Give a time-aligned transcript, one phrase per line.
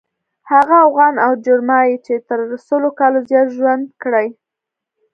[0.51, 4.27] هغه اوغان او جرما چې تر سلو کالو زیات ژوند کړی.